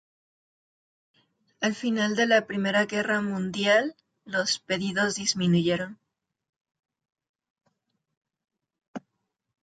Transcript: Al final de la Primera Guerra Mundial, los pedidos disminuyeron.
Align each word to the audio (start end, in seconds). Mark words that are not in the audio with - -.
Al 1.67 1.75
final 1.79 2.15
de 2.15 2.25
la 2.25 2.47
Primera 2.47 2.87
Guerra 2.87 3.21
Mundial, 3.21 3.95
los 4.25 4.57
pedidos 4.57 5.13
disminuyeron. 5.13 5.99